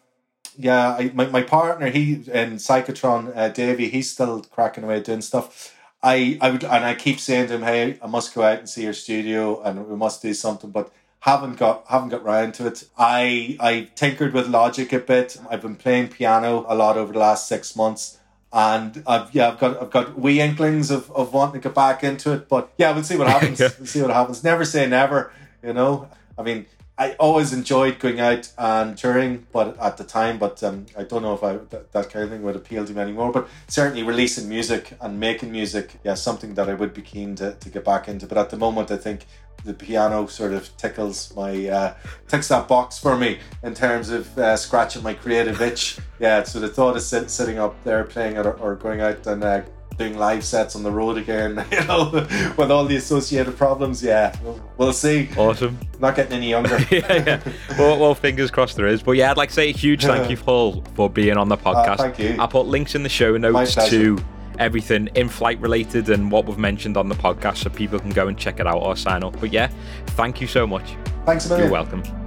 [0.58, 5.22] yeah, I, my, my partner, he in Psycatron, uh, Davey, he's still cracking away doing
[5.22, 5.76] stuff.
[6.02, 8.70] I, I would, and I keep saying to him, "Hey, I must go out and
[8.70, 12.68] see your studio, and we must do something." But haven't got haven't got round to
[12.68, 12.84] it.
[12.98, 15.38] I I tinkered with Logic a bit.
[15.50, 18.20] I've been playing piano a lot over the last six months
[18.54, 22.04] and I've yeah I've got I've got wee inklings of, of wanting to get back
[22.04, 25.34] into it but yeah we'll see what happens we'll see what happens never say never
[25.64, 30.38] you know I mean I always enjoyed going out and touring, but at the time,
[30.38, 32.94] but um, I don't know if I that, that kind of thing would appeal to
[32.94, 33.32] me anymore.
[33.32, 37.56] But certainly releasing music and making music, yeah, something that I would be keen to,
[37.56, 38.28] to get back into.
[38.28, 39.26] But at the moment, I think
[39.66, 41.96] the piano sort of tickles my uh,
[42.28, 45.98] ticks that box for me in terms of uh, scratching my creative itch.
[46.20, 49.26] Yeah, so the thought of sit, sitting up there playing it or, or going out
[49.26, 49.62] and uh,
[49.98, 52.10] doing live sets on the road again, you know,
[52.58, 54.04] with all the associated problems.
[54.04, 55.30] Yeah, we'll, we'll see.
[55.38, 55.78] Awesome.
[56.00, 56.78] Not getting any younger.
[56.92, 57.42] yeah, yeah.
[57.78, 59.04] Well, well, fingers crossed there is.
[59.04, 61.58] But yeah, I'd like to say a huge thank you, Paul, for being on the
[61.58, 61.98] uh, podcast.
[61.98, 62.36] thank you.
[62.40, 64.18] I'll put links in the show notes to
[64.60, 68.38] everything Inflyte related and what we've mentioned on the podcast so people can go and
[68.38, 69.40] check it out or sign up.
[69.40, 69.70] But yeah,
[70.08, 70.96] thank you so much.
[71.26, 71.68] Thanks a million.
[71.68, 72.23] You're welcome.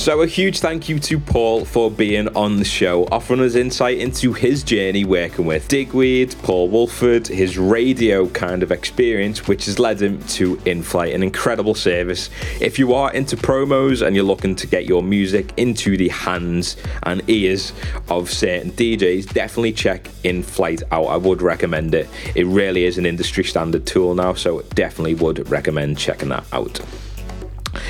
[0.00, 3.98] So, a huge thank you to Paul for being on the show, offering us insight
[3.98, 9.78] into his journey working with Digweed, Paul Woolford, his radio kind of experience, which has
[9.78, 12.30] led him to Inflyte, an incredible service.
[12.62, 16.78] If you are into promos and you're looking to get your music into the hands
[17.02, 17.74] and ears
[18.08, 21.08] of certain DJs, definitely check Inflyte out.
[21.08, 22.08] I would recommend it.
[22.34, 26.80] It really is an industry standard tool now, so definitely would recommend checking that out.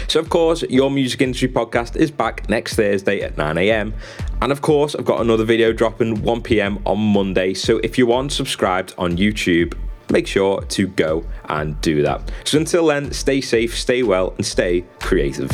[0.09, 3.95] So, of course, your music industry podcast is back next Thursday at 9 a.m.
[4.43, 6.79] And of course, I've got another video dropping 1 p.m.
[6.87, 7.55] on Monday.
[7.55, 9.77] So, if you aren't subscribed on YouTube,
[10.11, 12.31] make sure to go and do that.
[12.45, 15.51] So, until then, stay safe, stay well, and stay creative.